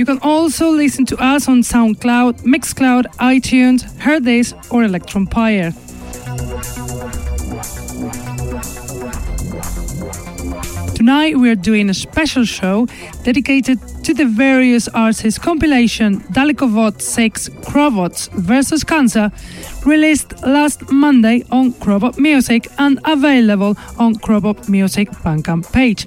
You 0.00 0.06
can 0.06 0.18
also 0.22 0.70
listen 0.70 1.04
to 1.12 1.16
us 1.22 1.46
on 1.46 1.60
SoundCloud, 1.60 2.44
Mixcloud, 2.44 3.04
iTunes, 3.18 3.82
Hearthis, 3.98 4.54
or 4.72 4.82
Electronpire. 4.82 5.74
Tonight 10.94 11.36
we 11.36 11.50
are 11.50 11.54
doing 11.54 11.90
a 11.90 11.92
special 11.92 12.44
show 12.44 12.88
dedicated 13.24 13.78
to 14.04 14.14
the 14.14 14.24
various 14.24 14.88
artists 14.88 15.38
compilation 15.38 16.20
Dalekovod 16.32 17.00
6 17.00 17.48
Crobots 17.64 18.28
vs. 18.28 18.84
Cancer, 18.84 19.30
released 19.84 20.42
last 20.42 20.90
Monday 20.90 21.44
on 21.50 21.72
Crobot 21.72 22.18
Muzik 22.18 22.68
and 22.78 22.98
available 23.04 23.76
on 23.98 24.14
Crobot 24.14 24.68
Muzik 24.68 25.10
Bandcamp 25.10 25.70
page. 25.72 26.06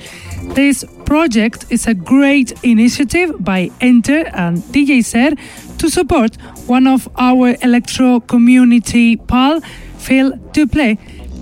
This 0.56 0.84
project 1.06 1.66
is 1.70 1.88
a 1.88 1.94
great 1.94 2.52
initiative 2.64 3.44
by 3.44 3.70
N-TER 3.82 4.30
and 4.34 4.58
DJ 4.74 5.04
Ser 5.04 5.36
to 5.78 5.90
support 5.90 6.36
one 6.68 6.88
of 6.88 7.08
our 7.18 7.56
electro 7.62 8.20
community 8.20 9.18
pal, 9.18 9.62
Phil 9.98 10.32
Duple, 10.54 10.98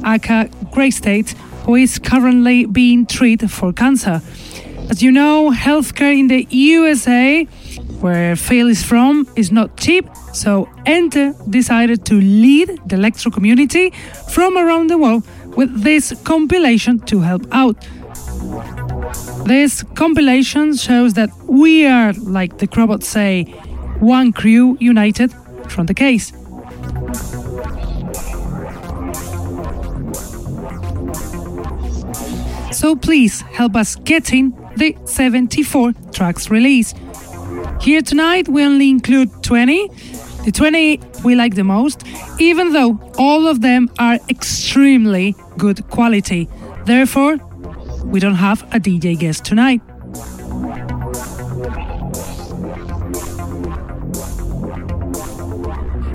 aka 0.05 0.49
Grey 0.71 0.91
State, 0.91 1.31
who 1.65 1.75
is 1.75 1.99
currently 1.99 2.65
being 2.65 3.05
treated 3.05 3.51
for 3.51 3.71
cancer. 3.71 4.21
As 4.91 5.01
you 5.01 5.09
know, 5.09 5.51
healthcare 5.51 6.13
in 6.19 6.27
the 6.27 6.45
USA, 6.49 7.45
where 8.01 8.35
Phil 8.35 8.67
is 8.67 8.83
from, 8.83 9.25
is 9.37 9.49
not 9.49 9.77
cheap, 9.77 10.05
so 10.33 10.67
N-TER 10.85 11.33
decided 11.49 12.05
to 12.07 12.15
lead 12.15 12.77
the 12.85 12.95
electro 12.95 13.31
community 13.31 13.91
from 14.27 14.57
around 14.57 14.87
the 14.87 14.97
world 14.97 15.25
with 15.55 15.81
this 15.81 16.13
compilation 16.25 16.99
to 17.05 17.21
help 17.21 17.47
out. 17.53 17.77
This 19.45 19.81
compilation 19.95 20.75
shows 20.75 21.13
that 21.13 21.29
we 21.47 21.85
are, 21.85 22.11
like 22.11 22.57
the 22.57 22.67
Crobots 22.67 23.07
say, 23.07 23.43
one 24.01 24.33
crew 24.33 24.75
united 24.81 25.31
from 25.69 25.85
the 25.85 25.93
case. 25.93 26.33
So 32.73 32.95
please 32.97 33.39
help 33.41 33.77
us 33.77 33.95
get 33.95 34.25
getting 34.25 34.60
the 34.77 34.95
74 35.05 35.93
tracks 36.11 36.49
released. 36.49 36.97
Here 37.81 38.01
tonight 38.01 38.47
we 38.47 38.63
only 38.63 38.89
include 38.89 39.43
20. 39.43 39.87
The 40.45 40.51
20 40.51 40.99
we 41.23 41.35
like 41.35 41.55
the 41.55 41.63
most, 41.63 42.03
even 42.39 42.73
though 42.73 42.99
all 43.17 43.47
of 43.47 43.61
them 43.61 43.89
are 43.99 44.17
extremely 44.29 45.35
good 45.57 45.87
quality. 45.89 46.47
Therefore, 46.85 47.37
we 48.05 48.19
don't 48.19 48.35
have 48.35 48.63
a 48.73 48.79
DJ 48.79 49.17
guest 49.17 49.45
tonight. 49.45 49.81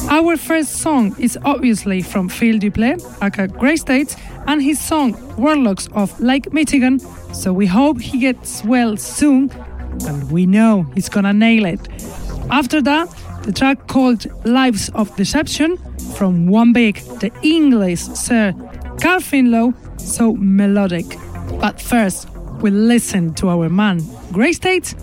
Our 0.08 0.36
first 0.36 0.76
song 0.76 1.14
is 1.18 1.36
obviously 1.44 2.00
from 2.00 2.28
Phil 2.28 2.58
Duple, 2.58 2.96
aka 3.20 3.48
Greystates, 3.48 4.16
and 4.46 4.62
his 4.62 4.80
song 4.80 5.16
Warlocks 5.36 5.88
of 5.92 6.18
Lake 6.20 6.52
Michigan, 6.52 7.00
so 7.36 7.52
we 7.52 7.66
hope 7.66 8.00
he 8.00 8.18
gets 8.18 8.64
well 8.64 8.96
soon, 8.96 9.50
and 10.06 10.30
we 10.30 10.46
know 10.46 10.84
he's 10.94 11.08
gonna 11.08 11.32
nail 11.32 11.66
it. 11.66 11.80
After 12.50 12.80
that, 12.82 13.08
the 13.42 13.52
track 13.52 13.86
called 13.86 14.26
Lines 14.44 14.88
of 14.94 15.14
Deception 15.16 15.76
from 16.16 16.46
One 16.46 16.72
Big, 16.72 16.96
the 17.20 17.30
English 17.42 18.00
Sir 18.00 18.52
Carl 19.00 19.20
Finlow, 19.20 19.74
so 20.00 20.34
melodic. 20.34 21.06
But 21.60 21.80
first, 21.80 22.28
we'll 22.60 22.72
listen 22.72 23.34
to 23.34 23.48
our 23.48 23.68
man, 23.68 24.00
Grey 24.32 24.52
State, 24.52 24.94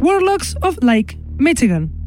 Warlocks 0.00 0.54
of 0.62 0.82
Lake 0.82 1.18
Michigan. 1.38 2.01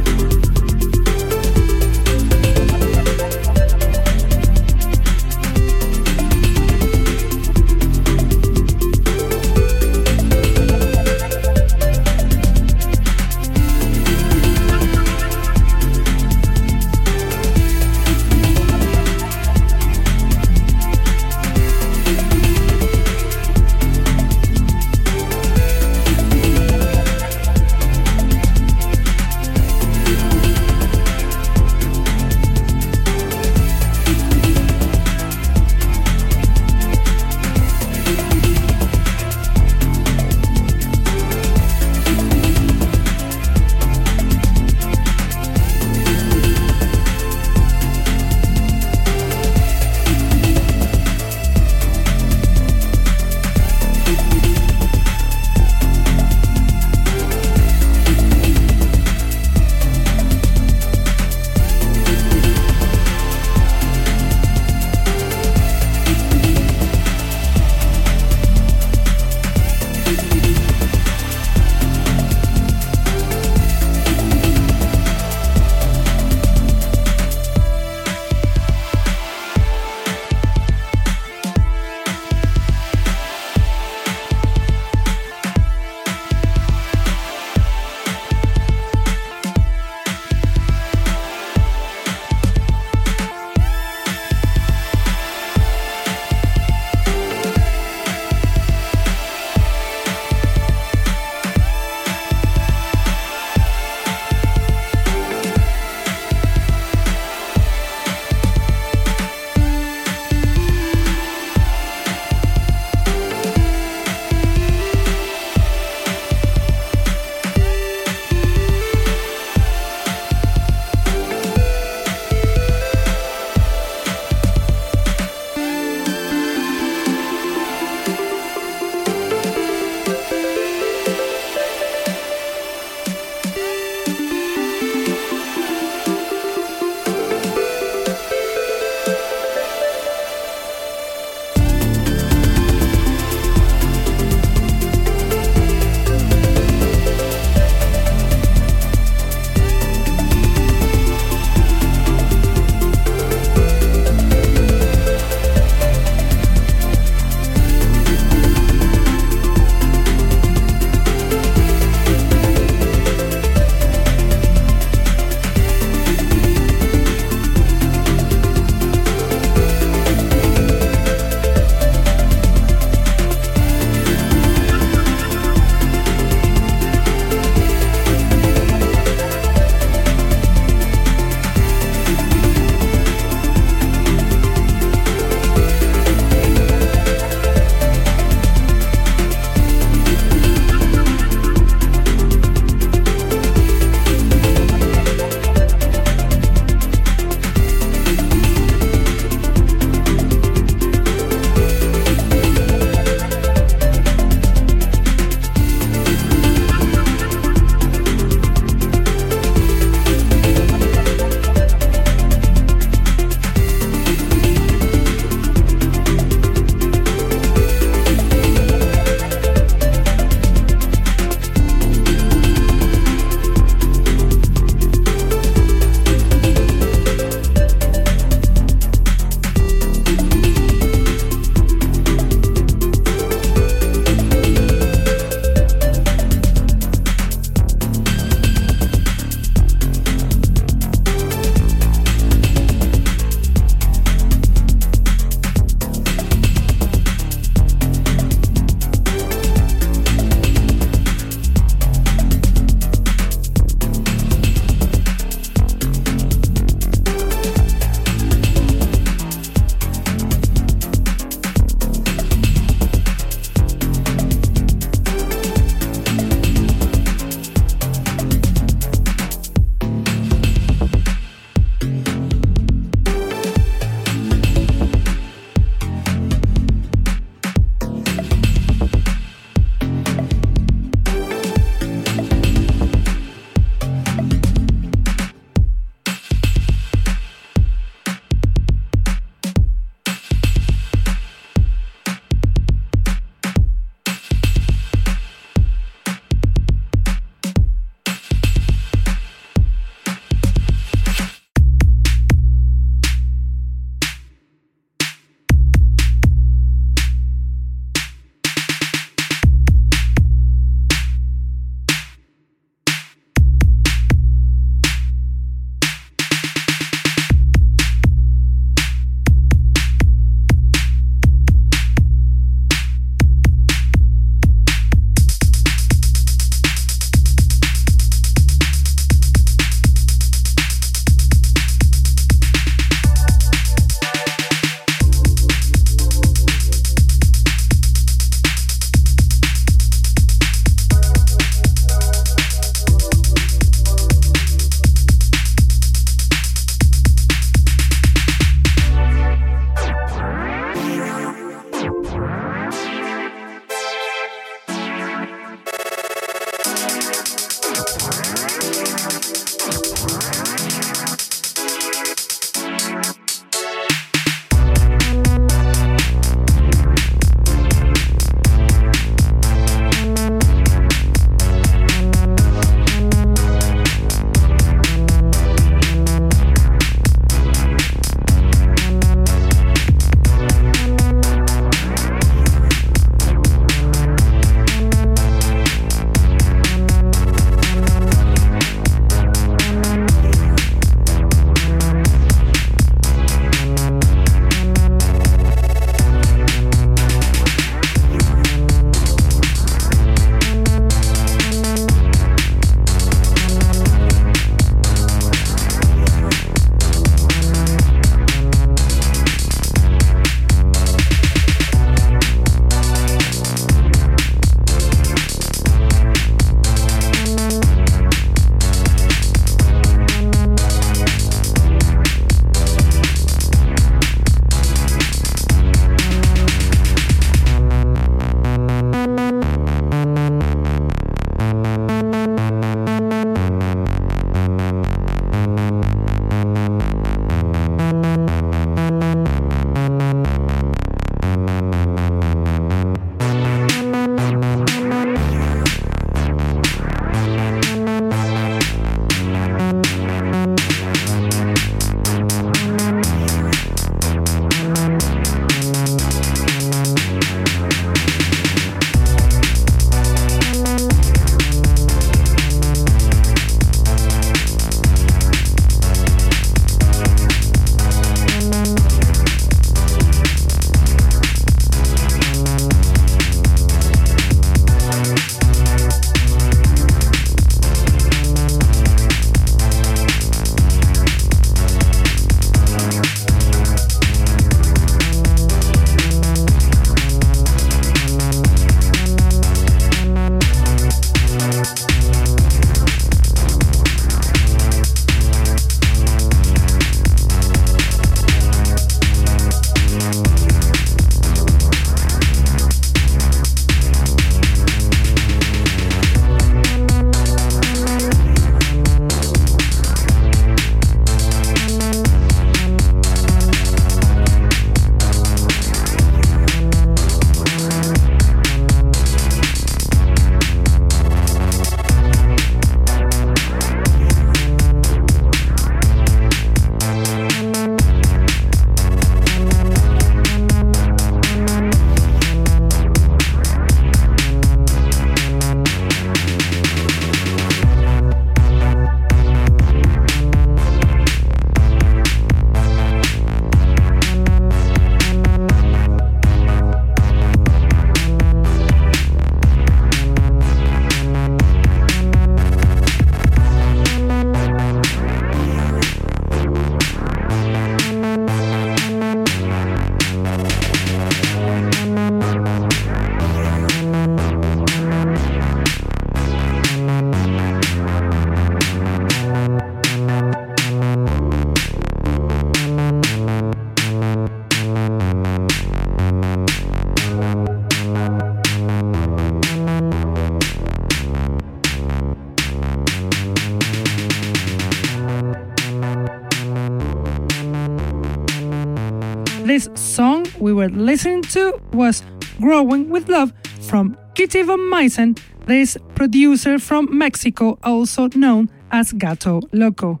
Were 590.62 590.68
listening 590.68 591.22
to 591.22 591.60
was 591.72 592.04
Growing 592.38 592.88
with 592.88 593.08
Love 593.08 593.32
from 593.62 593.96
Kitty 594.14 594.42
Von 594.42 594.60
Maisen, 594.60 595.18
this 595.46 595.76
producer 595.96 596.60
from 596.60 596.96
Mexico, 596.96 597.58
also 597.64 598.08
known 598.14 598.48
as 598.70 598.92
Gato 598.92 599.40
Loco. 599.50 600.00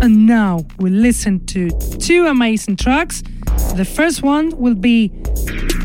And 0.00 0.28
now 0.28 0.64
we 0.78 0.90
listen 0.90 1.44
to 1.46 1.70
two 1.98 2.26
amazing 2.26 2.76
tracks. 2.76 3.24
The 3.74 3.84
first 3.84 4.22
one 4.22 4.50
will 4.58 4.76
be 4.76 5.08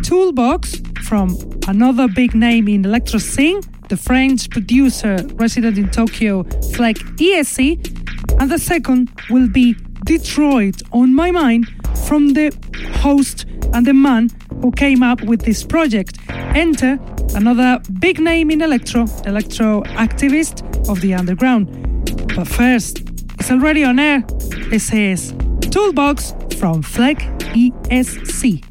Toolbox 0.03 0.83
from 1.05 1.35
another 1.67 2.07
big 2.07 2.35
name 2.35 2.67
in 2.67 2.85
electro 2.85 3.17
scene, 3.17 3.61
the 3.87 3.97
French 3.97 4.51
producer 4.51 5.17
resident 5.33 5.79
in 5.79 5.89
Tokyo, 5.89 6.43
Fleck 6.75 6.97
ESC, 7.17 8.39
and 8.39 8.51
the 8.51 8.59
second 8.59 9.09
will 9.31 9.49
be 9.49 9.75
Detroit 10.05 10.83
on 10.91 11.15
My 11.15 11.31
Mind 11.31 11.65
from 12.09 12.33
the 12.33 12.51
host 12.95 13.45
and 13.75 13.85
the 13.85 13.93
man 13.93 14.31
who 14.61 14.71
came 14.71 15.03
up 15.03 15.21
with 15.21 15.41
this 15.43 15.63
project. 15.63 16.17
N-TER 16.27 16.97
another 17.35 17.79
big 17.99 18.19
name 18.19 18.49
in 18.49 18.61
electro, 18.61 19.05
electro 19.27 19.83
activist 20.05 20.89
of 20.89 21.01
the 21.01 21.13
underground. 21.13 21.67
But 22.35 22.47
first, 22.47 23.03
it's 23.39 23.51
already 23.51 23.83
on 23.83 23.99
air. 23.99 24.21
This 24.71 24.91
is 24.91 25.35
Toolbox 25.61 26.33
from 26.57 26.81
Fleck 26.81 27.19
ESC. 27.53 28.68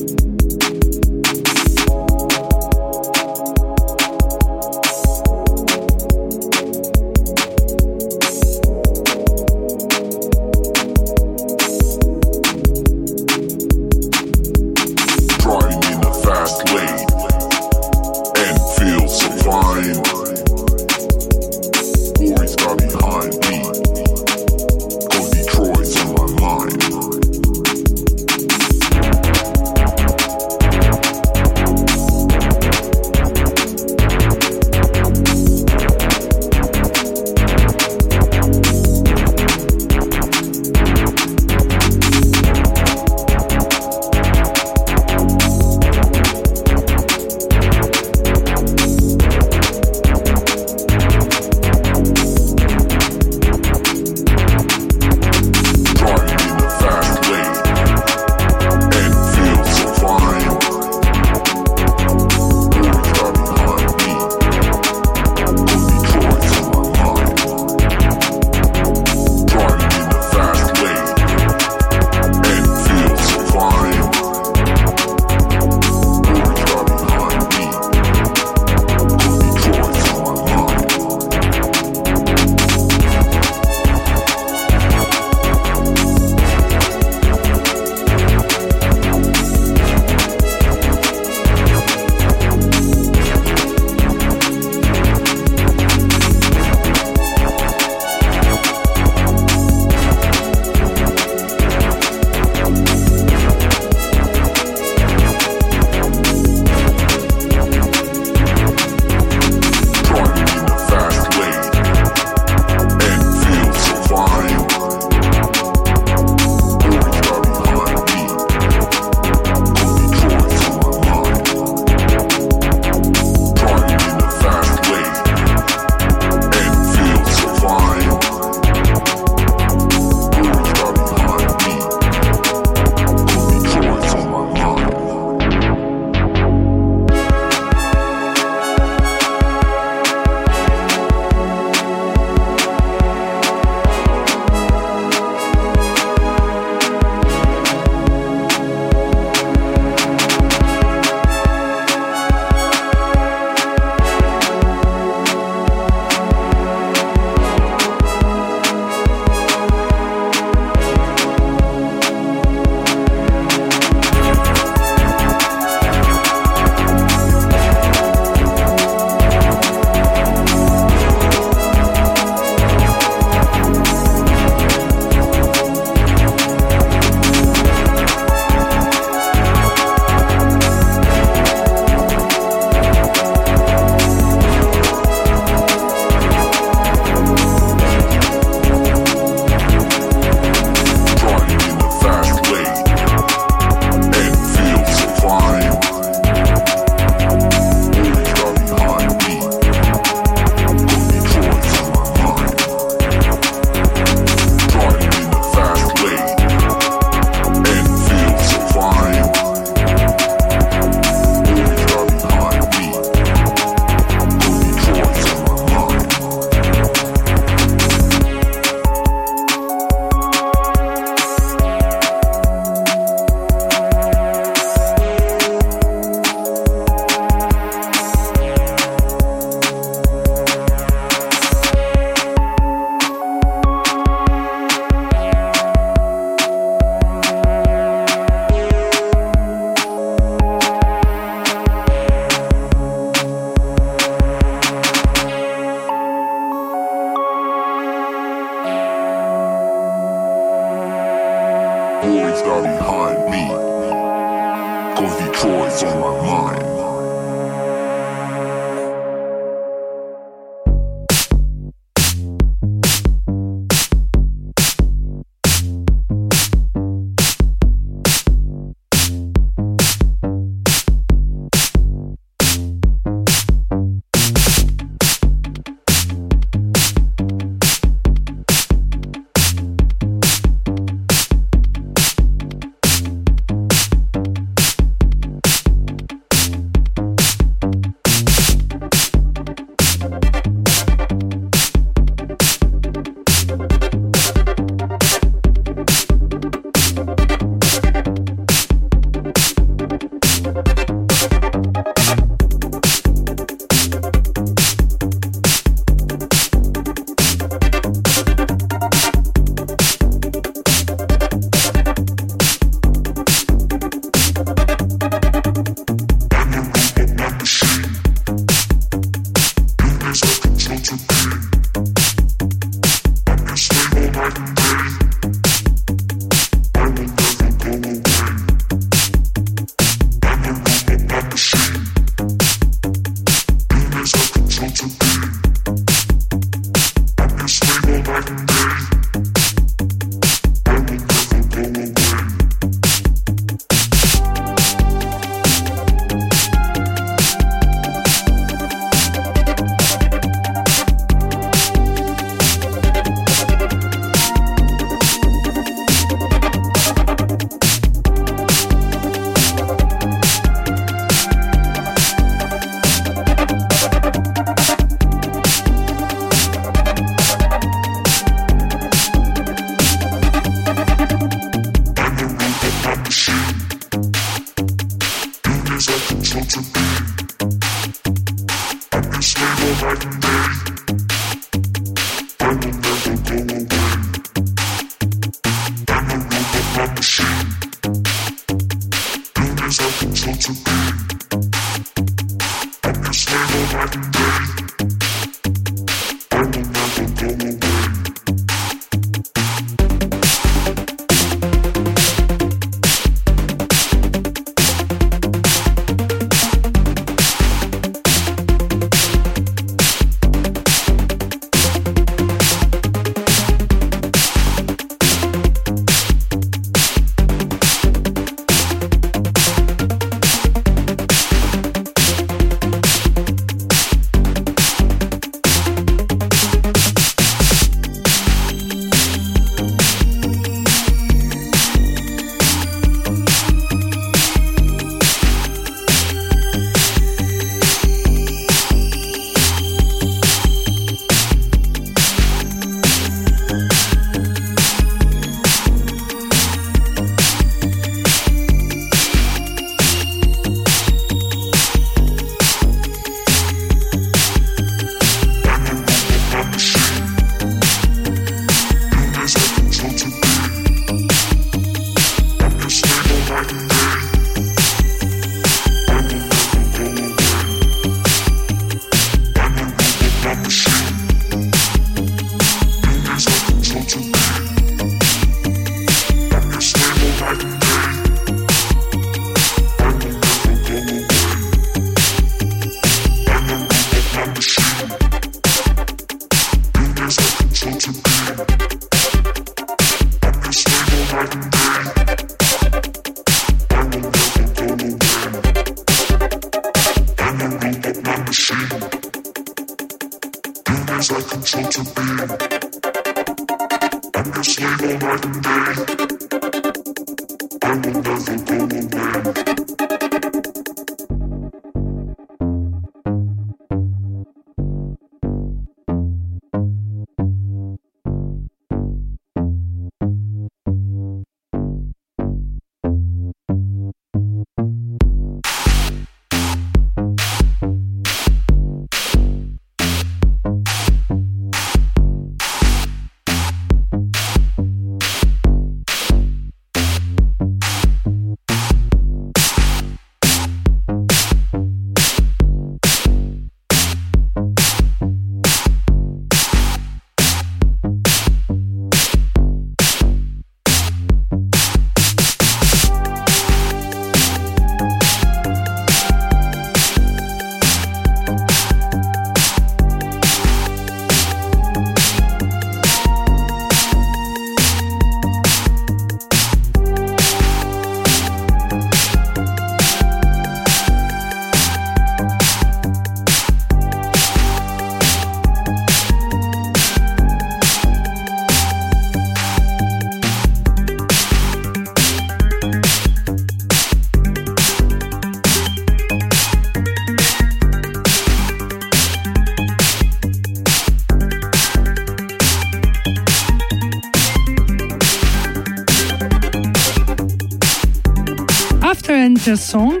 Song, 599.36 600.00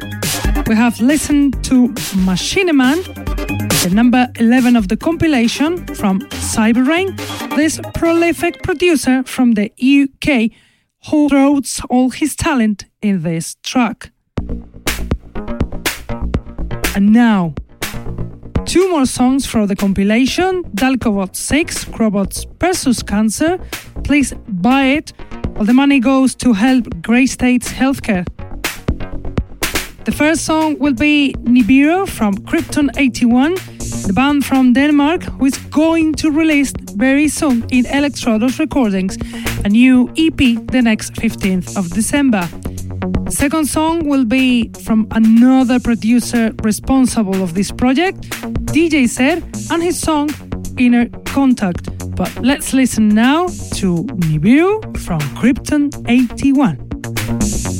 we 0.66 0.74
have 0.74 0.98
listened 0.98 1.62
to 1.64 1.88
Machine 2.24 2.74
Man, 2.74 3.02
the 3.82 3.90
number 3.92 4.28
11 4.40 4.76
of 4.76 4.88
the 4.88 4.96
compilation 4.96 5.86
from 5.94 6.20
Cybereign, 6.30 7.14
this 7.54 7.78
prolific 7.94 8.62
producer 8.62 9.22
from 9.24 9.52
the 9.52 9.70
UK 9.78 10.50
who 11.10 11.28
throws 11.28 11.82
all 11.90 12.08
his 12.08 12.34
talent 12.34 12.86
in 13.02 13.22
this 13.22 13.56
track. 13.62 14.10
And 16.94 17.12
now, 17.12 17.54
two 18.64 18.88
more 18.88 19.04
songs 19.04 19.44
from 19.44 19.66
the 19.66 19.76
compilation 19.76 20.64
Dalekovod 20.74 21.36
6 21.36 21.84
Crobots 21.84 22.46
vs. 22.58 23.02
Cancer. 23.02 23.58
Please 24.02 24.32
buy 24.48 24.86
it. 24.86 25.12
All 25.56 25.64
the 25.64 25.74
money 25.74 26.00
goes 26.00 26.34
to 26.36 26.54
help 26.54 26.84
Greystates 27.02 27.68
Healthcare. 27.68 28.26
The 30.06 30.12
first 30.12 30.44
song 30.44 30.78
will 30.78 30.94
be 30.94 31.34
Nibiru 31.42 32.08
from 32.08 32.36
Krypton 32.36 32.96
81, 32.96 33.56
the 34.06 34.12
band 34.14 34.44
from 34.44 34.72
Denmark 34.72 35.24
who 35.24 35.46
is 35.46 35.58
going 35.58 36.14
to 36.14 36.30
release 36.30 36.72
very 36.94 37.26
soon 37.26 37.64
in 37.70 37.86
Elektrodos 37.86 38.60
Recordings 38.60 39.16
a 39.64 39.68
new 39.68 40.08
EP 40.16 40.36
the 40.70 40.80
next 40.80 41.14
15th 41.14 41.76
of 41.76 41.90
December. 41.90 42.48
The 43.24 43.32
second 43.32 43.66
song 43.66 44.08
will 44.08 44.24
be 44.24 44.70
from 44.84 45.08
another 45.10 45.80
producer 45.80 46.52
responsible 46.62 47.42
of 47.42 47.54
this 47.54 47.72
project, 47.72 48.20
DJ 48.72 49.06
Xed, 49.10 49.42
and 49.72 49.82
his 49.82 49.98
song 49.98 50.30
Inner 50.78 51.08
Contact. 51.24 51.90
But 52.14 52.32
let's 52.44 52.72
listen 52.72 53.08
now 53.08 53.48
to 53.80 54.04
Nibiru 54.22 54.96
from 54.98 55.18
Krypton 55.34 55.90
81. 56.08 57.75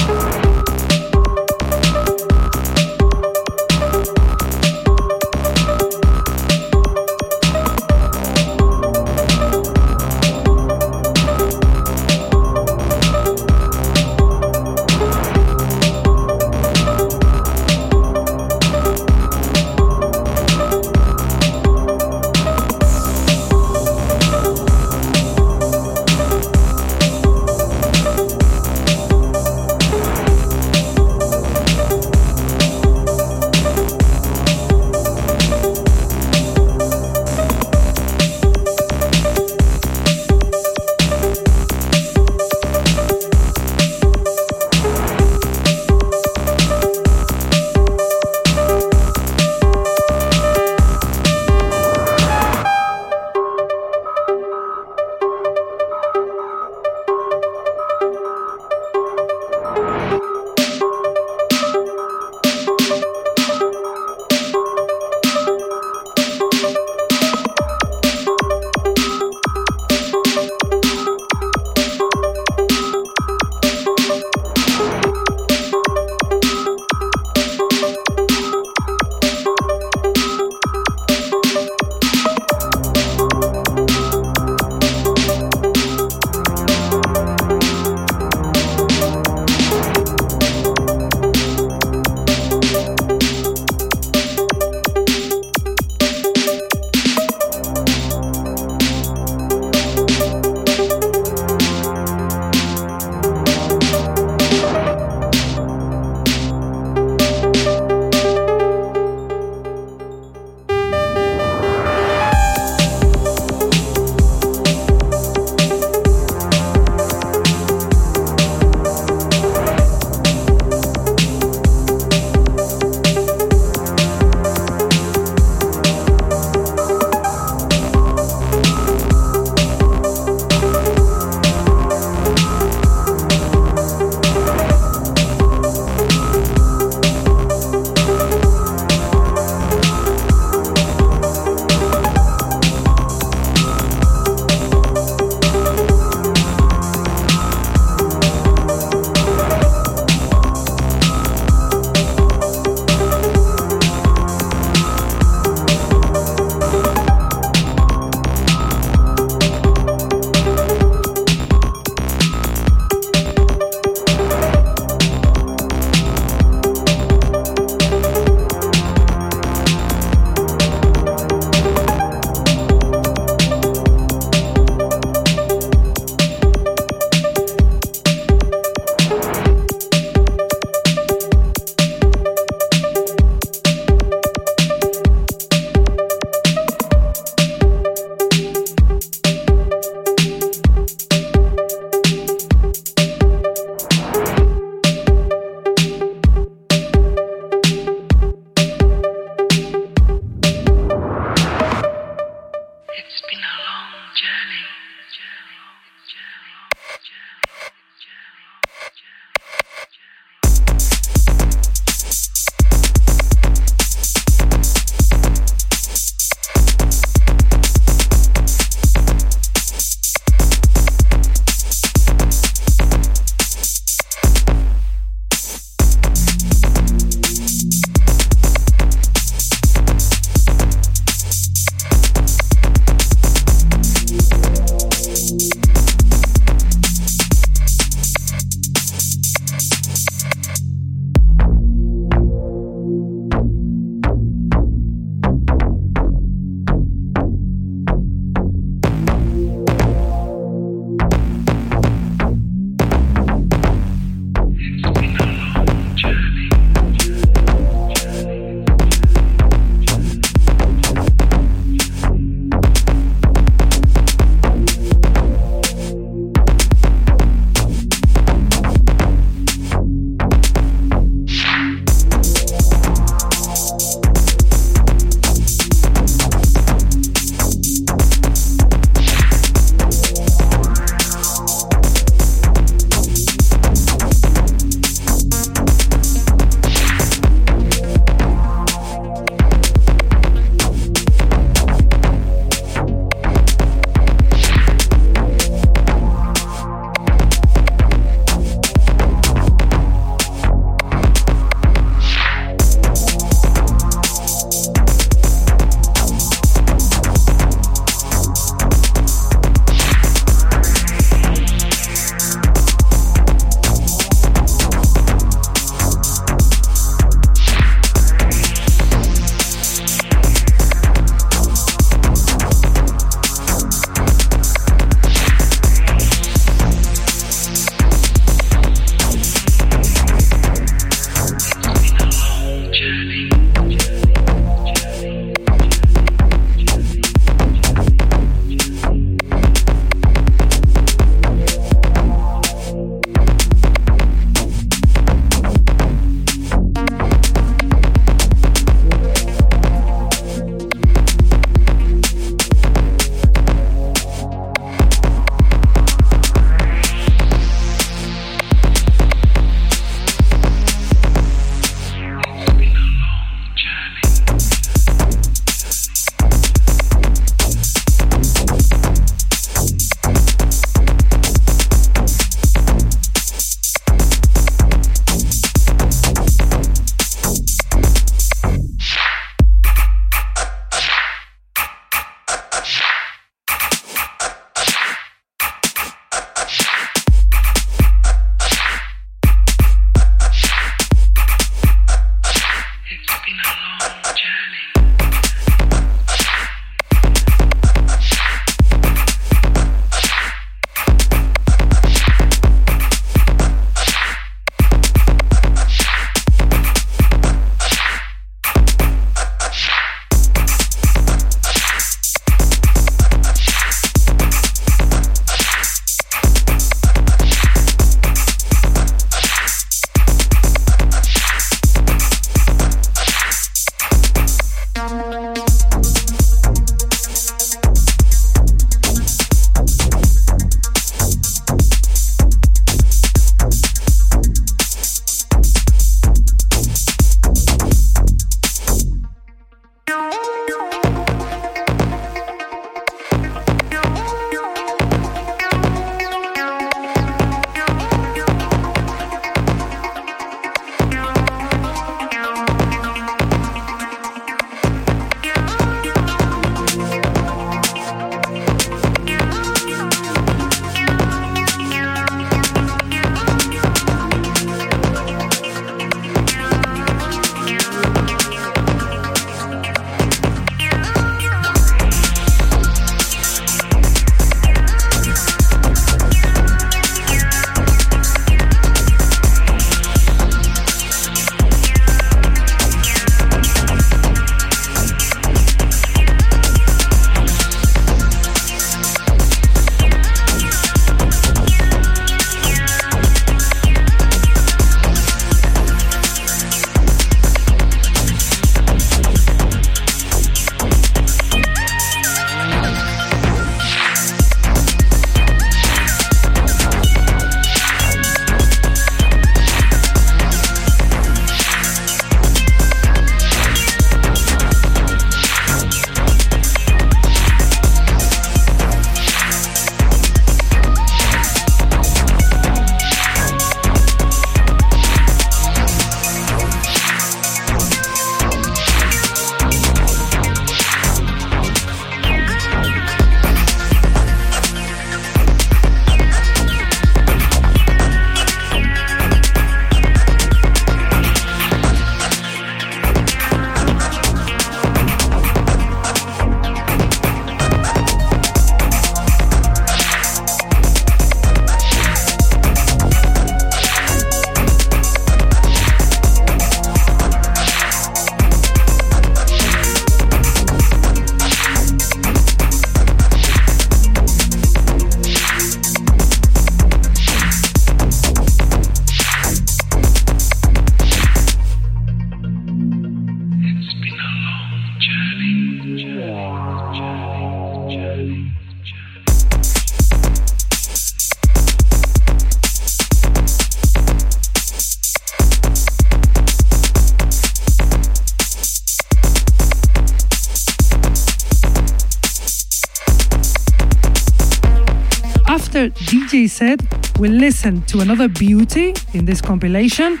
DJ 596.40 596.58
set, 596.58 596.98
we 596.98 597.08
listen 597.08 597.62
to 597.62 597.80
another 597.80 598.08
beauty 598.08 598.74
in 598.94 599.04
this 599.04 599.20
compilation, 599.20 600.00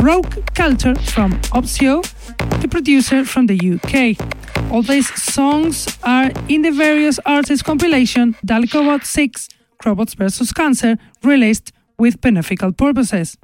Rogue 0.00 0.34
Culture 0.54 0.94
from 0.94 1.32
OpziO, 1.52 2.02
the 2.60 2.68
producer 2.68 3.24
from 3.24 3.46
the 3.46 3.56
UK. 3.56 4.16
All 4.72 4.82
these 4.82 5.12
songs 5.22 5.86
are 6.02 6.30
in 6.48 6.62
the 6.62 6.70
various 6.70 7.18
artists 7.26 7.62
compilation 7.62 8.34
Dalekovod 8.46 9.04
6 9.04 9.48
Crobots 9.78 10.14
vs. 10.14 10.52
Cancer, 10.52 10.96
released 11.22 11.72
with 11.98 12.20
beneficial 12.20 12.72
purposes. 12.72 13.36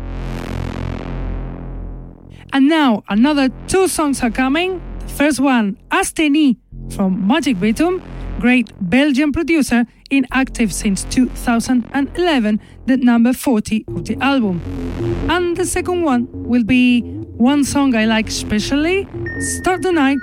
And 2.53 2.69
now 2.69 3.05
another 3.09 3.51
two 3.69 3.87
songs 3.89 4.23
are 4.23 4.31
coming. 4.31 4.81
The 5.01 5.09
first 5.09 5.41
one, 5.41 5.77
Asteni 5.91 6.57
from 6.91 7.29
MagikBitum, 7.29 8.03
great 8.41 8.73
Belgian 8.81 9.33
producer 9.33 9.85
in 10.11 10.27
active 10.33 10.73
since 10.73 11.05
2011, 11.05 12.61
the 12.87 12.97
number 12.97 13.33
40 13.33 13.85
of 13.89 14.05
the 14.07 14.17
album. 14.21 14.61
And 15.29 15.57
the 15.57 15.65
second 15.65 16.03
one 16.03 16.27
will 16.33 16.65
be 16.65 17.03
one 17.37 17.65
song 17.65 17.95
I 17.95 18.07
like 18.07 18.29
especially, 18.29 19.07
Start 19.59 19.83
the 19.83 19.93
Night 19.93 20.19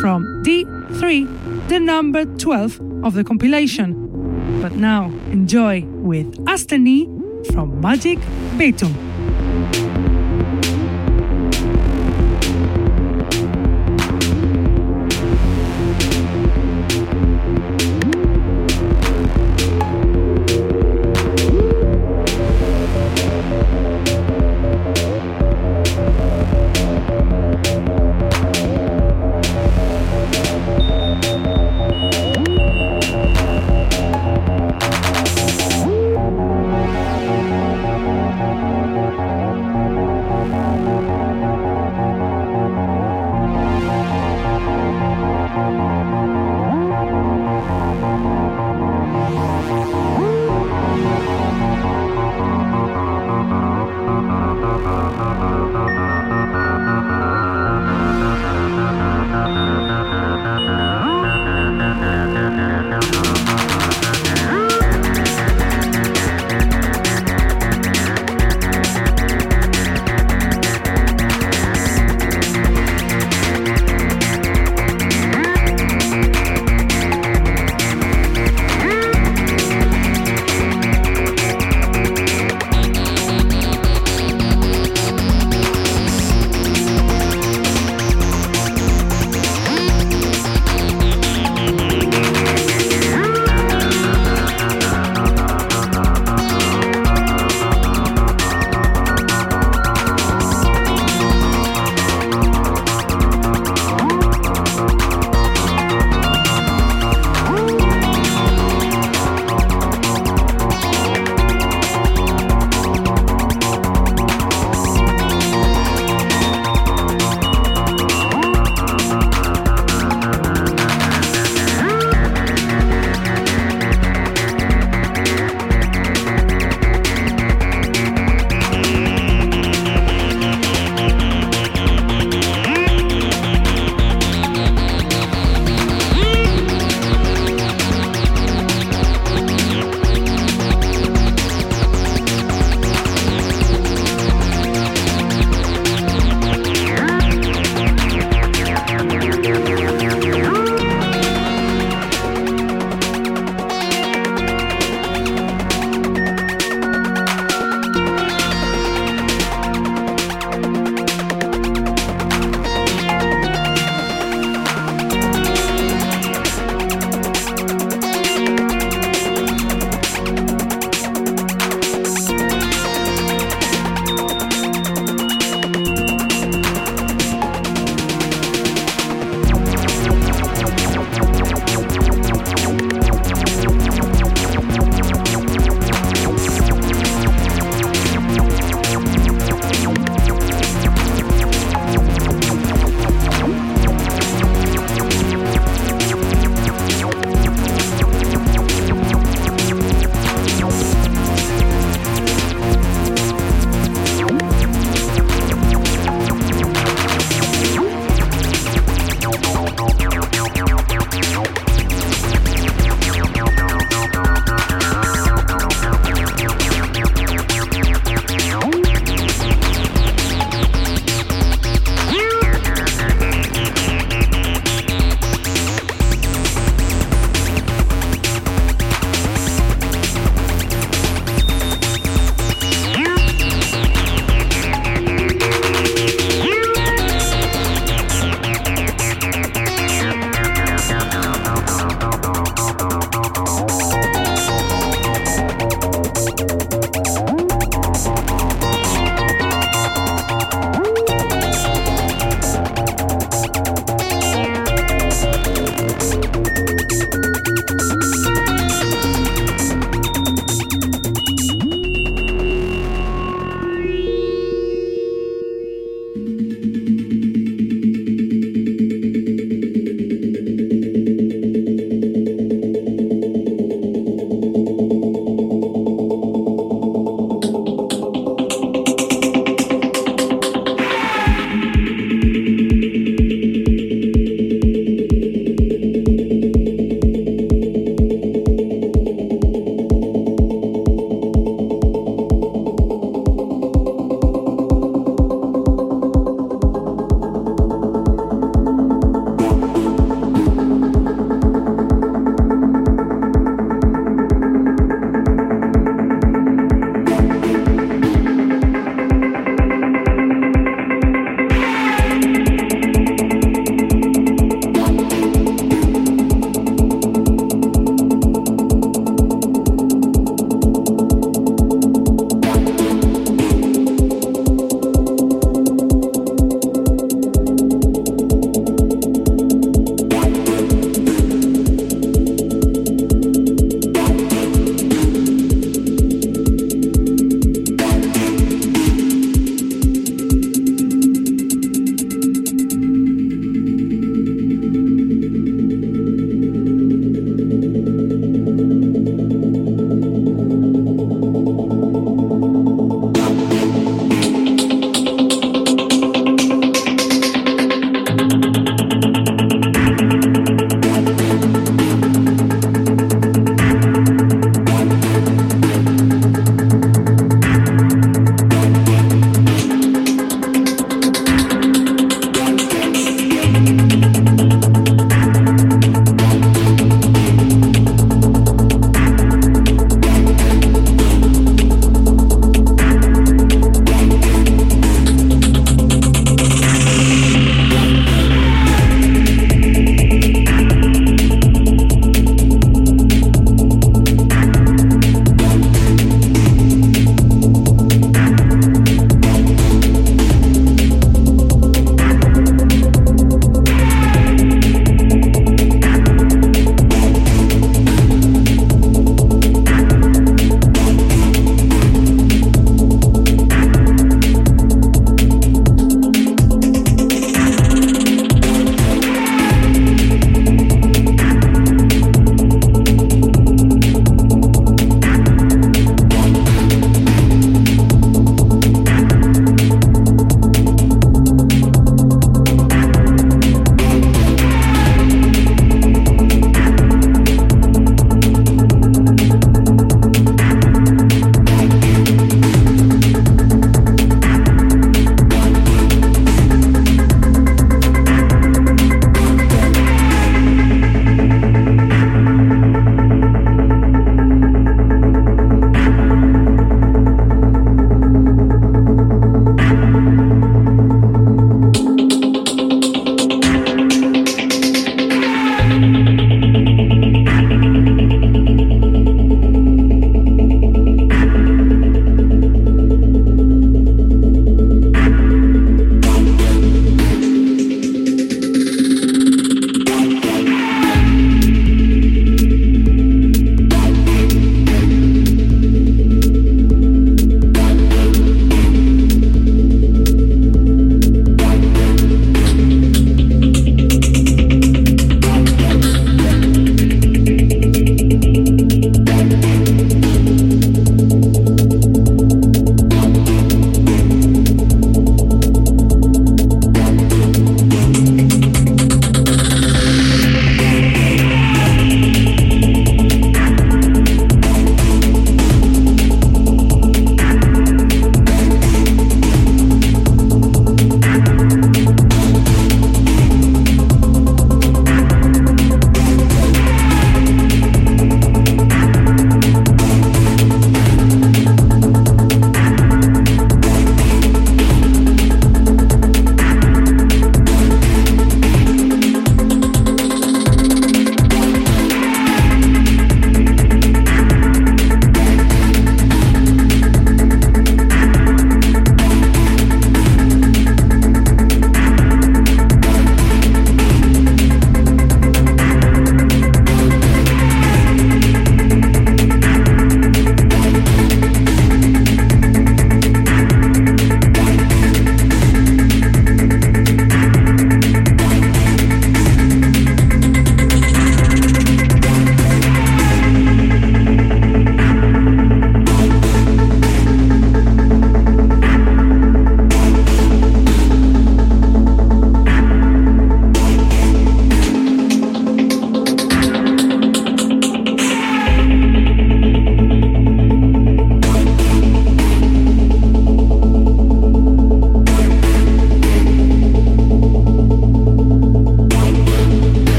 from 0.00 0.42
D3, 0.44 1.68
the 1.68 1.80
number 1.80 2.24
12 2.24 3.04
of 3.04 3.14
the 3.14 3.24
compilation. 3.24 4.60
But 4.60 4.72
now 4.72 5.06
enjoy 5.30 5.84
with 5.86 6.36
Asteni 6.44 7.06
from 7.52 7.80
Magic 7.80 8.18
Bitum. 8.58 9.09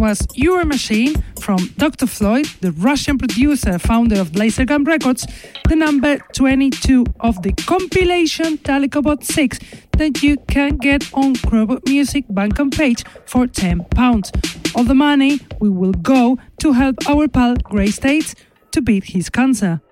Was 0.00 0.26
Your 0.34 0.64
Machine 0.64 1.22
from 1.38 1.58
Dr. 1.76 2.06
Floyd, 2.06 2.46
the 2.62 2.72
Russian 2.72 3.18
producer, 3.18 3.78
founder 3.78 4.18
of 4.18 4.30
Lasergun 4.30 4.86
Records, 4.86 5.26
the 5.68 5.76
number 5.76 6.16
22 6.32 7.04
of 7.20 7.42
the 7.42 7.52
compilation 7.52 8.56
Dalekovod 8.56 9.22
6 9.22 9.58
that 9.98 10.22
you 10.22 10.38
can 10.48 10.78
get 10.78 11.12
on 11.12 11.34
Crobot 11.34 11.86
Muzik 11.86 12.26
Bandcamp 12.28 12.74
page 12.74 13.04
for 13.26 13.44
£10. 13.44 14.74
All 14.74 14.84
the 14.84 14.94
money 14.94 15.38
we 15.60 15.68
will 15.68 15.92
go 15.92 16.38
to 16.60 16.72
help 16.72 16.96
our 17.06 17.28
pal 17.28 17.56
Greystates 17.56 18.34
to 18.70 18.80
beat 18.80 19.04
his 19.04 19.28
cancer. 19.28 19.82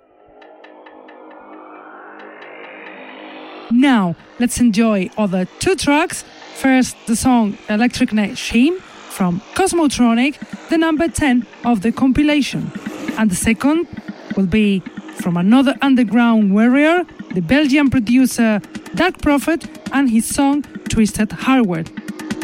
Now, 3.71 4.17
let's 4.39 4.59
enjoy 4.59 5.11
other 5.19 5.45
two 5.59 5.77
tracks. 5.77 6.25
First, 6.55 6.97
the 7.07 7.15
song 7.15 7.59
Electric 7.69 8.15
Night 8.15 8.39
Sheen 8.39 8.79
from 9.19 9.41
Cosmotronic, 9.57 10.39
the 10.69 10.79
number 10.79 11.09
10 11.09 11.45
of 11.65 11.83
the 11.83 11.91
compilation. 11.91 12.71
And 13.19 13.29
the 13.29 13.35
second 13.35 13.89
will 14.37 14.47
be 14.47 14.79
from 15.21 15.37
another 15.37 15.75
underground 15.83 16.55
warrior, 16.55 17.05
the 17.35 17.41
Belgian 17.43 17.91
producer 17.91 18.61
Dark 18.95 19.21
Prophet, 19.21 19.67
and 19.93 20.09
his 20.09 20.25
song 20.25 20.63
Twisted 20.89 21.33
Hardware. 21.33 21.83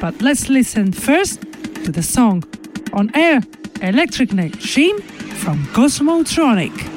But 0.00 0.20
let's 0.20 0.48
listen 0.48 0.90
first 0.90 1.42
to 1.84 1.92
the 1.92 2.02
song 2.02 2.42
on 2.92 3.14
air 3.14 3.40
Electric 3.80 4.32
Night 4.32 4.60
Sheen 4.60 5.00
from 5.42 5.64
Cosmotronic. 5.74 6.93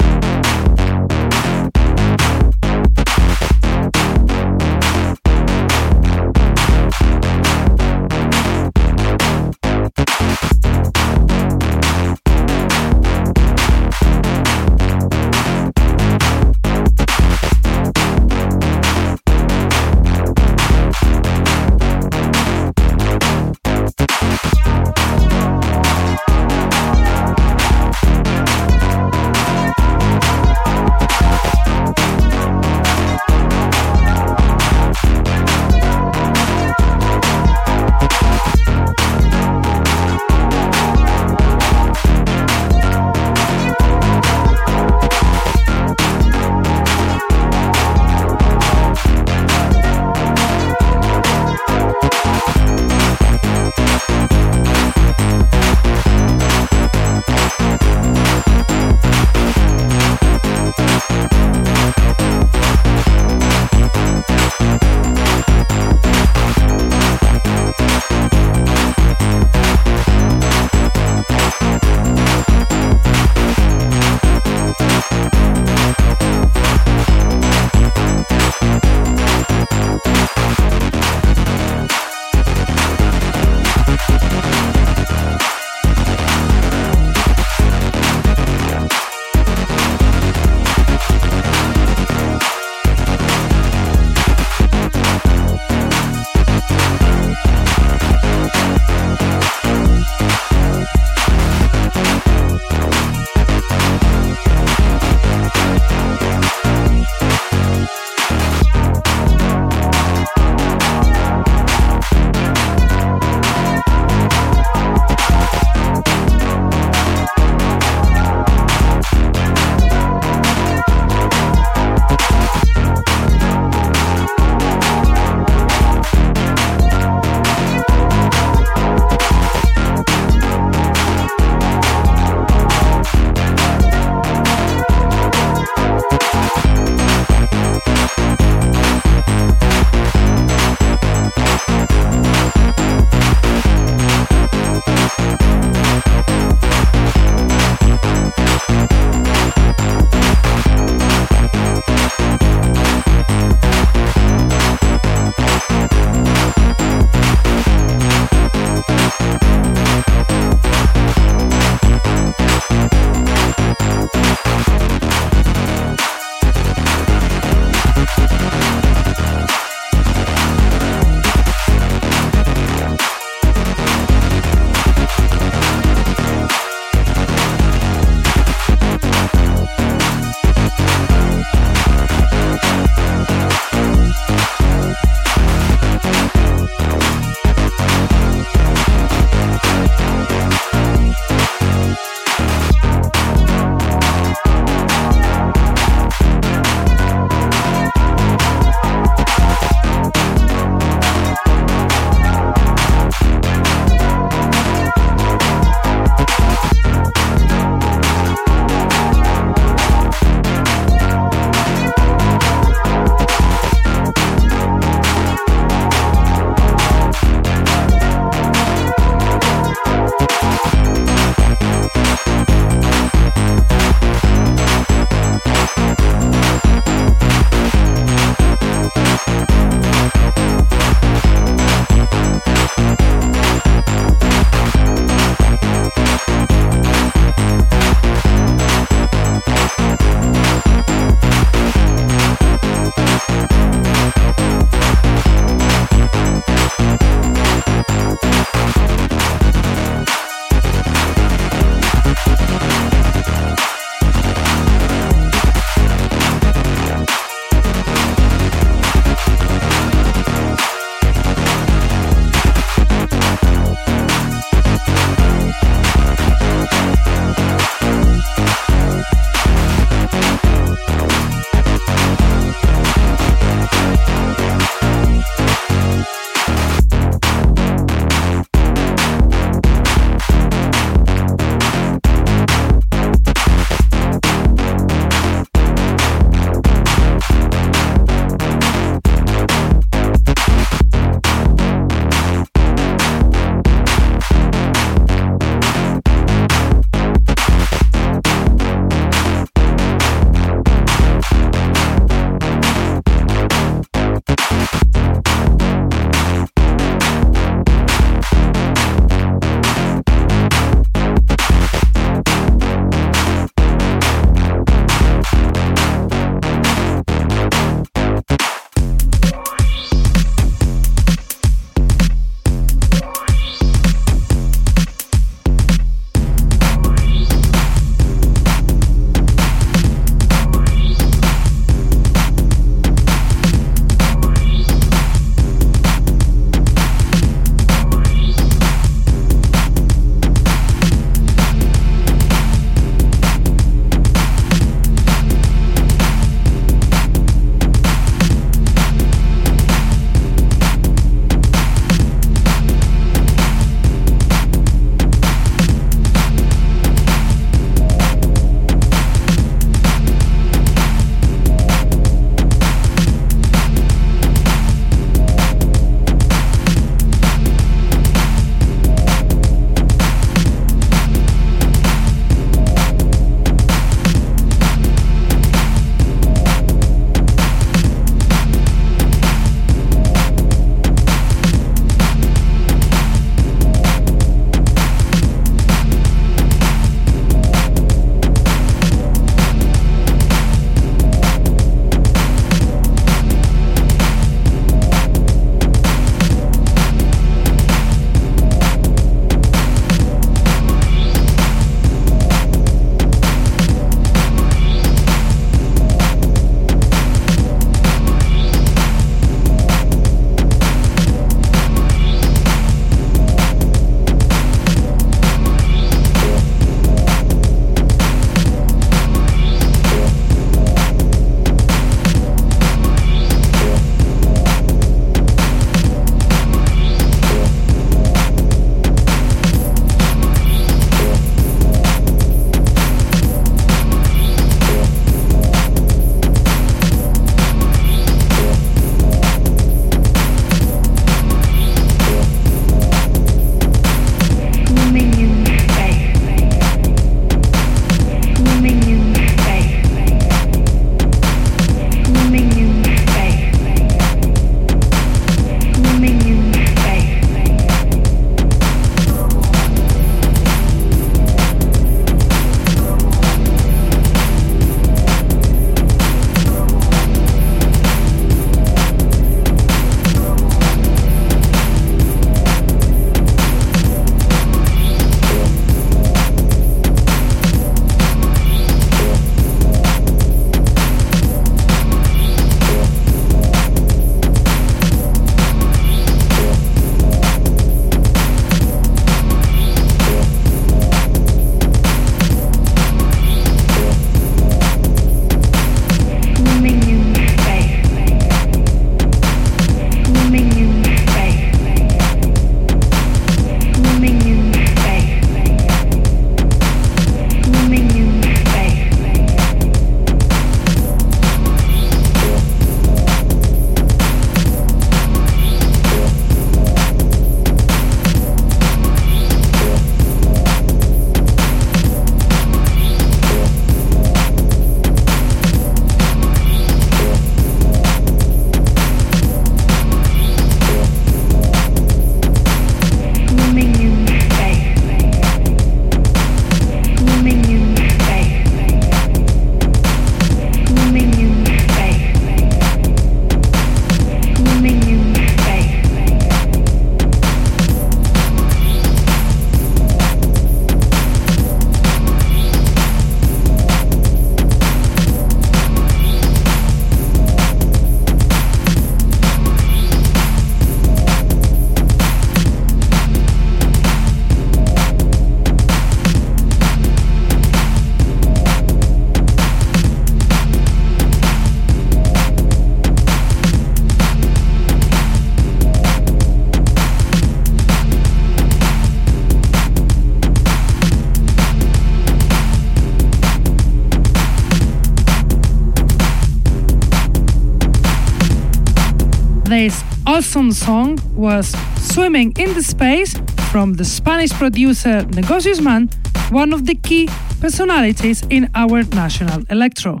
Song 590.64 590.98
was 591.14 591.54
Swimming 591.76 592.32
in 592.38 592.54
the 592.54 592.62
Space 592.62 593.14
from 593.50 593.74
the 593.74 593.84
Spanish 593.84 594.30
producer 594.30 595.04
Negocius 595.10 595.60
Man, 595.60 595.90
one 596.30 596.54
of 596.54 596.64
the 596.64 596.74
key 596.74 597.06
personalities 597.38 598.22
in 598.30 598.48
our 598.54 598.82
national 598.84 599.44
electro. 599.50 600.00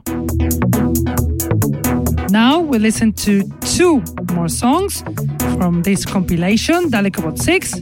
Now 2.30 2.60
we 2.60 2.78
listen 2.78 3.12
to 3.24 3.42
two 3.60 4.02
more 4.32 4.48
songs 4.48 5.02
from 5.58 5.82
this 5.82 6.06
compilation, 6.06 6.90
Dalekovod 6.90 7.38
6. 7.38 7.72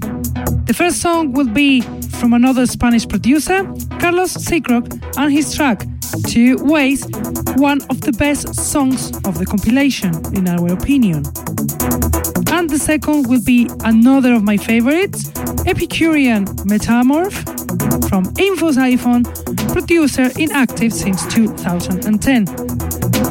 The 0.67 0.75
first 0.75 1.01
song 1.01 1.33
will 1.35 1.49
be 1.49 1.83
from 2.19 2.33
another 2.33 2.67
Spanish 2.67 3.07
producer, 3.07 3.63
Carlos 4.01 4.35
Sicrock, 4.35 4.91
and 5.17 5.33
his 5.33 5.55
track, 5.55 5.87
Two 6.27 6.57
Ways, 6.65 7.07
one 7.55 7.81
of 7.91 8.01
the 8.01 8.13
best 8.19 8.57
songs 8.57 9.13
of 9.25 9.39
the 9.39 9.47
compilation, 9.47 10.13
in 10.35 10.49
our 10.49 10.73
opinion. 10.73 11.23
Second 12.83 13.29
will 13.29 13.41
be 13.41 13.71
another 13.85 14.35
of 14.35 14.43
my 14.43 14.57
favorites, 14.57 15.31
Epicurean 15.67 16.47
Metamorph, 16.67 17.37
from 18.09 18.25
Info_Cifon, 18.35 19.23
producer 19.73 20.31
inactive 20.37 20.93
since 20.93 21.25
2010. 21.33 22.45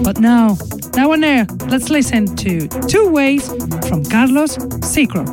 But 0.03 0.21
now, 0.21 0.57
now 0.95 1.11
on 1.11 1.25
air, 1.25 1.45
let's 1.67 1.89
listen 1.89 2.33
to 2.37 2.69
Two 2.87 3.09
Ways 3.09 3.45
from 3.89 4.05
Carlos 4.05 4.55
Sicrock. 4.87 5.27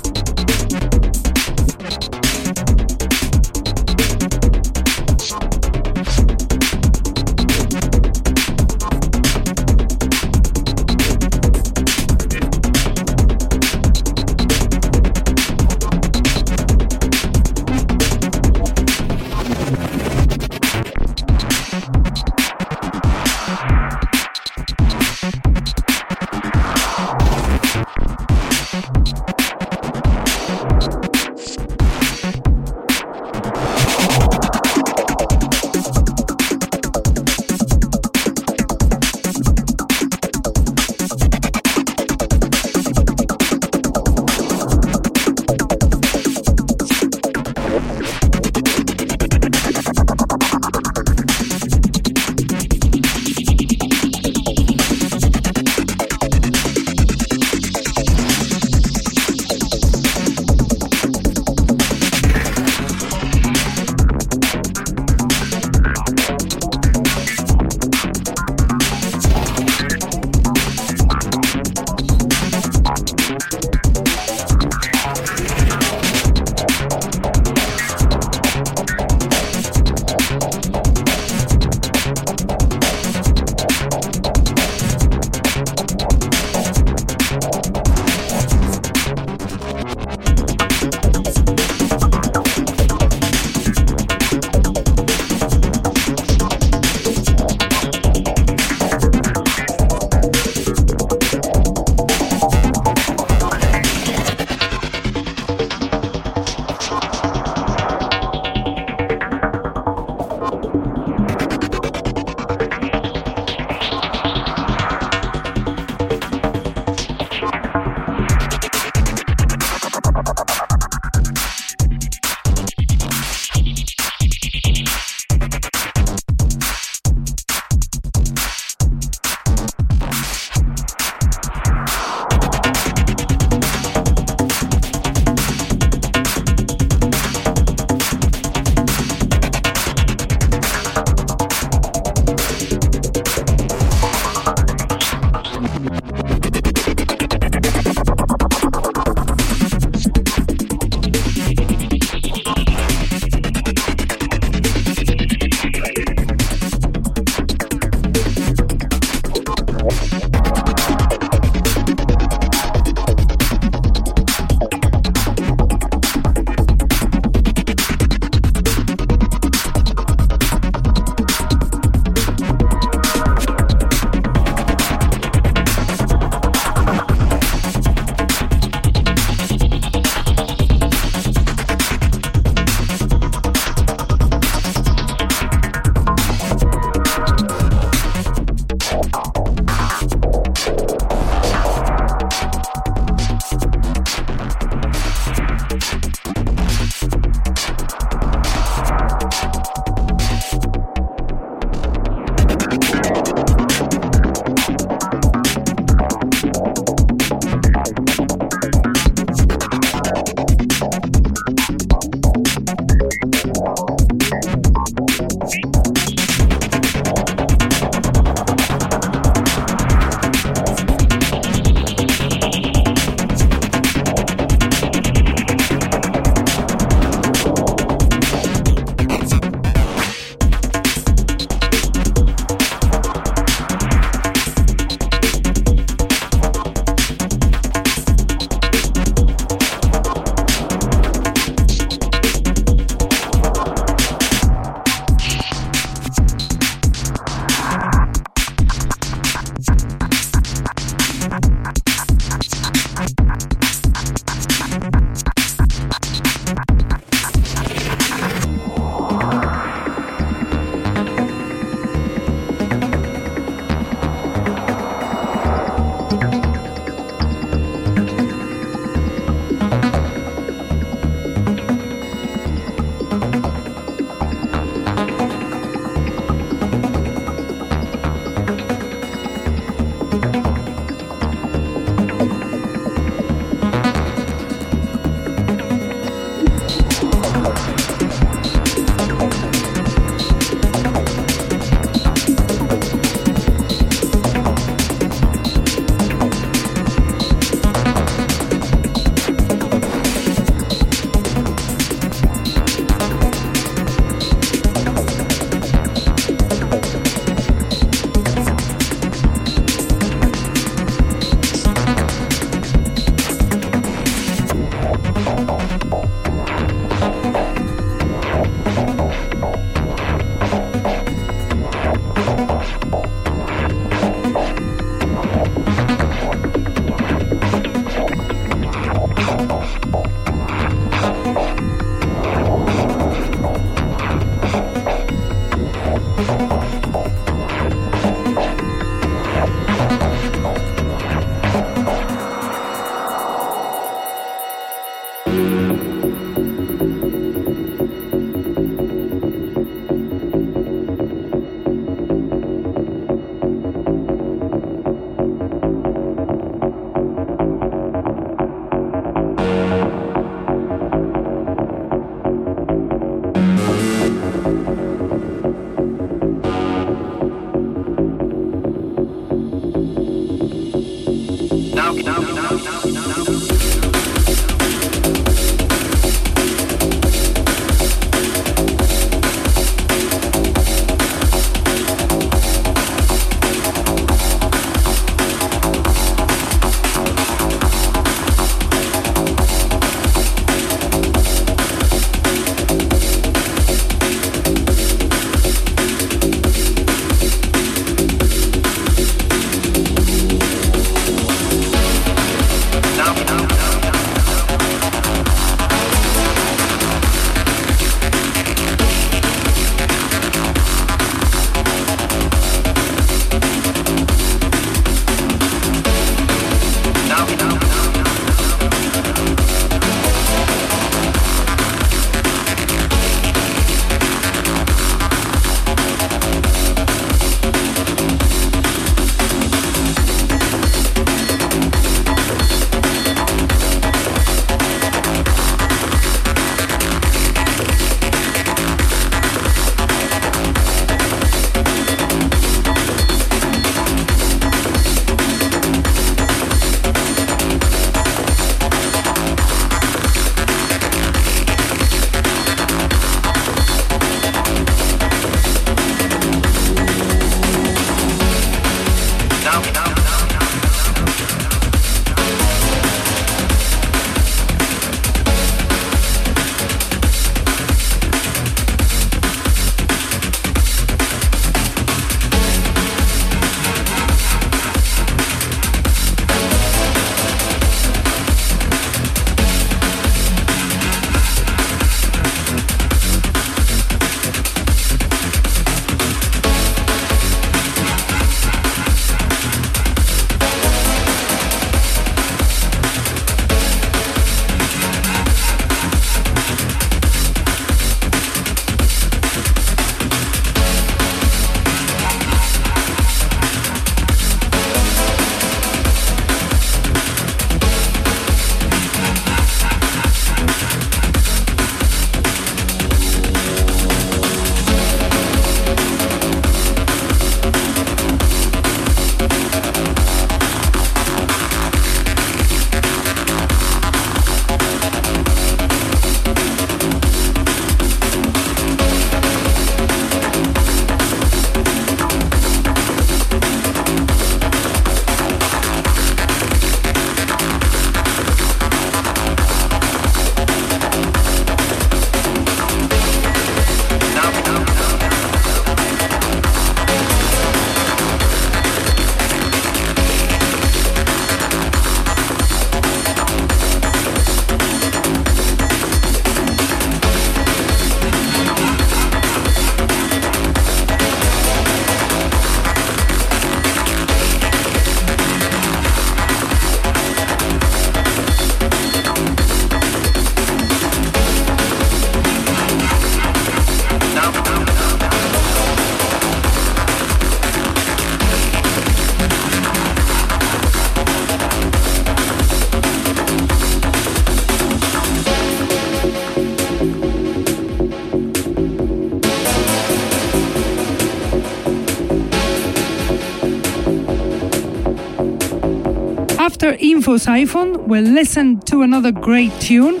After 596.78 596.86
Info_Cifon, 596.86 597.88
we'll 597.88 598.04
listen 598.04 598.60
to 598.60 598.82
another 598.82 599.10
great 599.10 599.52
tune, 599.60 600.00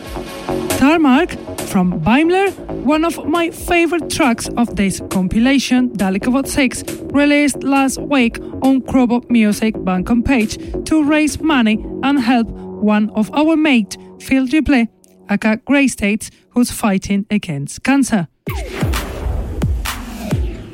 Tarmac 0.78 1.36
from 1.68 2.00
vaimler, 2.00 2.52
one 2.84 3.04
of 3.04 3.24
my 3.26 3.50
favorite 3.50 4.08
tracks 4.08 4.48
of 4.56 4.76
this 4.76 5.00
compilation, 5.10 5.90
Dalekovod 5.90 6.46
6, 6.46 6.84
released 7.12 7.64
last 7.64 8.00
week 8.00 8.38
on 8.62 8.80
Crobot 8.82 9.28
Muzik 9.28 9.74
Bandcamp 9.74 10.24
page 10.24 10.56
to 10.84 11.02
raise 11.02 11.40
money 11.40 11.84
and 12.04 12.20
help 12.20 12.48
one 12.48 13.10
of 13.10 13.28
our 13.34 13.56
mates, 13.56 13.96
Phil 14.20 14.46
Duple, 14.46 14.86
aka 15.28 15.56
Greystates, 15.56 16.30
who's 16.50 16.70
fighting 16.70 17.26
against 17.28 17.82
cancer. 17.82 18.28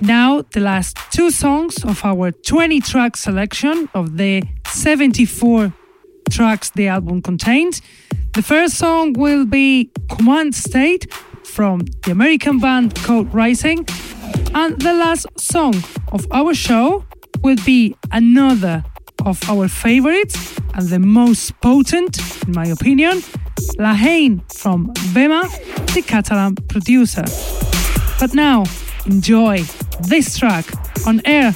Now, 0.02 0.42
the 0.52 0.60
last 0.60 0.98
two 1.12 1.30
songs 1.30 1.82
of 1.82 2.04
our 2.04 2.30
20 2.30 2.80
track 2.80 3.16
selection 3.16 3.88
of 3.94 4.18
the 4.18 4.42
74 4.66 5.72
tracks 6.34 6.70
the 6.70 6.88
album 6.88 7.22
contains. 7.22 7.80
The 8.32 8.42
first 8.42 8.74
song 8.74 9.12
will 9.12 9.46
be 9.46 9.90
Command 10.08 10.54
State 10.54 11.12
from 11.44 11.82
the 12.02 12.10
American 12.10 12.58
band 12.58 12.96
Code 12.96 13.32
Rising. 13.32 13.86
And 14.52 14.80
the 14.80 14.92
last 14.92 15.26
song 15.38 15.74
of 16.12 16.26
our 16.32 16.52
show 16.52 17.04
will 17.42 17.58
be 17.64 17.96
another 18.10 18.84
of 19.24 19.38
our 19.48 19.68
favorites 19.68 20.58
and 20.74 20.88
the 20.88 20.98
most 20.98 21.52
potent, 21.60 22.18
in 22.46 22.52
my 22.52 22.66
opinion, 22.66 23.22
La 23.78 23.94
Haine 23.94 24.42
from 24.52 24.92
Bema, 25.14 25.42
the 25.94 26.02
Catalan 26.04 26.56
producer. 26.68 27.24
But 28.18 28.34
now, 28.34 28.64
enjoy 29.06 29.62
this 30.08 30.36
track 30.36 30.66
on 31.06 31.22
air 31.24 31.54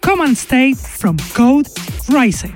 Command 0.00 0.36
State 0.36 0.78
from 0.78 1.16
Code 1.34 1.68
Rising. 2.08 2.54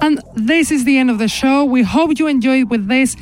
And 0.00 0.22
this 0.34 0.70
is 0.70 0.84
the 0.84 0.98
end 0.98 1.10
of 1.10 1.18
the 1.18 1.28
show. 1.28 1.64
We 1.64 1.82
hope 1.82 2.18
you 2.18 2.26
enjoyed 2.26 2.70
with 2.70 2.86
this 2.88 3.16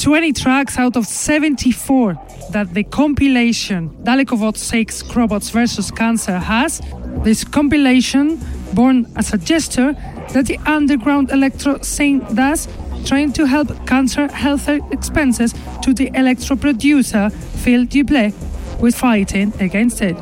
20 0.00 0.32
tracks 0.32 0.78
out 0.78 0.96
of 0.96 1.06
74 1.06 2.14
that 2.50 2.74
the 2.74 2.84
compilation 2.84 3.90
Dalekovod 4.02 4.56
6 4.56 5.02
Crobots 5.04 5.50
vs. 5.50 5.90
Cancer 5.90 6.38
has. 6.38 6.80
This 7.22 7.44
compilation, 7.44 8.40
born 8.72 9.06
as 9.16 9.32
a 9.32 9.38
gesture 9.38 9.92
that 10.32 10.46
the 10.46 10.58
underground 10.66 11.30
electro 11.30 11.80
scene 11.82 12.20
does, 12.34 12.68
trying 13.04 13.32
to 13.34 13.46
help 13.46 13.86
cancer 13.86 14.26
health 14.32 14.68
expenses 14.68 15.54
to 15.82 15.94
the 15.94 16.10
electro 16.14 16.56
producer 16.56 17.30
Phil 17.30 17.84
Duple 17.84 18.32
with 18.80 18.94
fighting 18.94 19.52
against 19.60 20.02
it. 20.02 20.16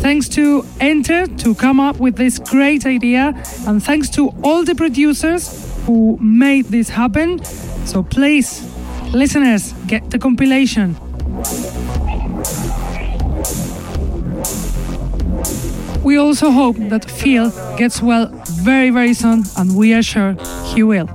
Thanks 0.00 0.28
to 0.30 0.64
N-TER 0.80 1.26
to 1.26 1.54
come 1.54 1.78
up 1.78 2.00
with 2.00 2.16
this 2.16 2.38
great 2.38 2.86
idea, 2.86 3.34
and 3.66 3.82
thanks 3.82 4.08
to 4.10 4.30
all 4.42 4.64
the 4.64 4.74
producers 4.74 5.70
who 5.84 6.18
made 6.20 6.64
this 6.66 6.88
happen. 6.88 7.44
So 7.84 8.02
please, 8.02 8.62
listeners, 9.12 9.72
get 9.86 10.10
the 10.10 10.18
compilation. 10.18 10.96
We 16.02 16.16
also 16.16 16.50
hope 16.50 16.76
that 16.88 17.04
Phil 17.10 17.50
gets 17.76 18.00
well 18.02 18.30
very, 18.62 18.90
very 18.90 19.12
soon, 19.12 19.44
and 19.58 19.76
we 19.76 19.92
are 19.92 20.02
sure 20.02 20.34
he 20.64 20.82
will. 20.82 21.06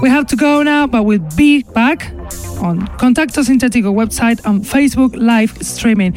We 0.00 0.08
have 0.08 0.26
to 0.28 0.36
go 0.36 0.62
now, 0.62 0.86
but 0.86 1.02
we'll 1.02 1.18
be 1.36 1.62
back 1.62 2.12
on 2.56 2.80
Contacto 2.98 3.42
Sintético 3.42 3.92
website 3.92 4.44
and 4.44 4.62
Facebook 4.62 5.14
live 5.16 5.56
streaming. 5.62 6.12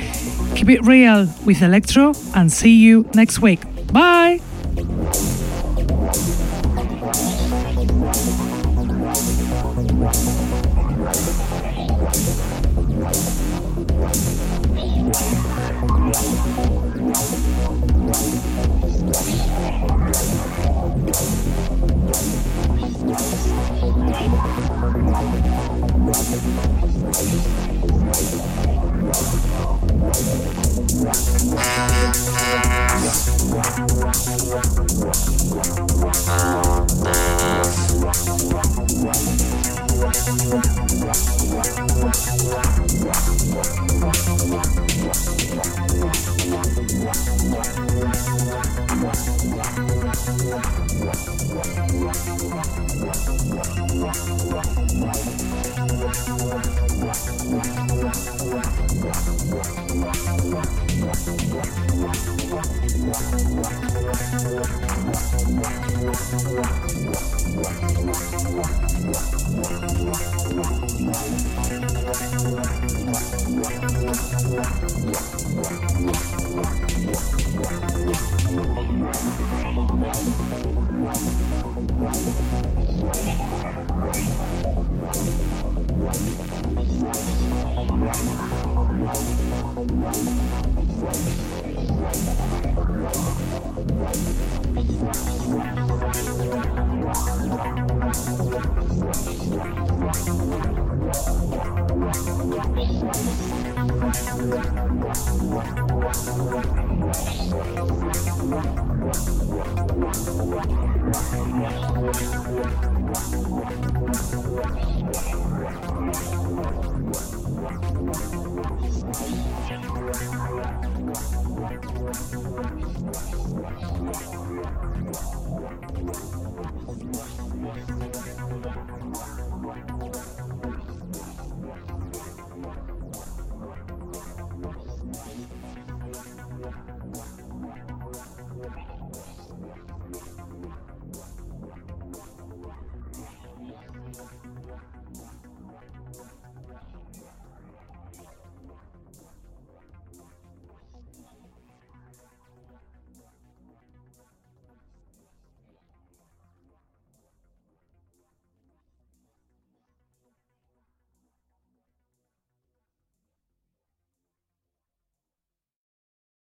Keep 0.56 0.70
it 0.70 0.86
real 0.86 1.28
with 1.46 1.62
Electro 1.62 2.14
and 2.36 2.52
see 2.52 2.76
you 2.76 3.10
next 3.14 3.42
week. 3.42 3.60
Bye! 3.92 4.42